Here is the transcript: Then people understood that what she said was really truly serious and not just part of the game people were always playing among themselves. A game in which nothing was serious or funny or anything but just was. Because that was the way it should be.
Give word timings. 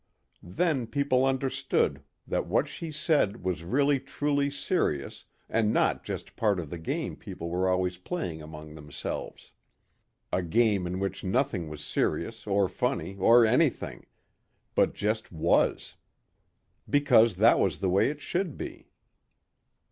Then 0.41 0.87
people 0.87 1.27
understood 1.27 2.01
that 2.25 2.47
what 2.47 2.67
she 2.67 2.91
said 2.91 3.43
was 3.43 3.63
really 3.63 3.99
truly 3.99 4.49
serious 4.49 5.25
and 5.47 5.71
not 5.71 6.03
just 6.03 6.35
part 6.35 6.59
of 6.59 6.71
the 6.71 6.79
game 6.79 7.15
people 7.15 7.51
were 7.51 7.69
always 7.69 7.99
playing 7.99 8.41
among 8.41 8.73
themselves. 8.73 9.51
A 10.33 10.41
game 10.41 10.87
in 10.87 10.97
which 10.99 11.23
nothing 11.23 11.69
was 11.69 11.83
serious 11.85 12.47
or 12.47 12.67
funny 12.67 13.15
or 13.17 13.45
anything 13.45 14.07
but 14.73 14.95
just 14.95 15.31
was. 15.31 15.97
Because 16.89 17.35
that 17.35 17.59
was 17.59 17.77
the 17.77 17.87
way 17.89 18.09
it 18.09 18.21
should 18.21 18.57
be. 18.57 18.89